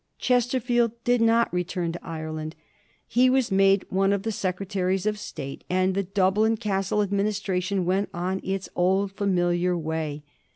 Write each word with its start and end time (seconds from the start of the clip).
Chesterfield 0.17 0.93
did 1.03 1.21
not 1.21 1.53
return 1.53 1.91
to 1.91 2.03
Ireland. 2.03 2.55
He 3.07 3.29
was 3.29 3.51
made 3.51 3.85
one 3.91 4.11
of 4.11 4.23
the 4.23 4.31
Sec 4.31 4.57
retaries 4.57 5.05
of 5.05 5.19
State, 5.19 5.63
and 5.69 5.93
the 5.93 6.01
Dublin 6.01 6.57
Castle 6.57 7.03
administration 7.03 7.85
went 7.85 8.09
on 8.11 8.41
its 8.43 8.67
old 8.75 9.11
familiar 9.11 9.77
way. 9.77 10.23